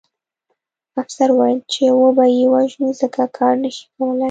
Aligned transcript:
افسر 1.01 1.29
وویل 1.33 1.59
چې 1.73 1.83
وبه 2.01 2.25
یې 2.37 2.45
وژنو 2.53 2.89
ځکه 3.01 3.21
کار 3.37 3.53
نه 3.63 3.69
شي 3.75 3.83
کولی 3.95 4.19